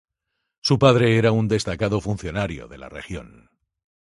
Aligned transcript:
Su 0.63 0.79
padre 0.79 1.15
era 1.19 1.31
un 1.31 1.47
destacado 1.47 2.01
funcionario 2.01 2.67
de 2.67 2.79
la 2.79 2.89
región. 2.89 3.51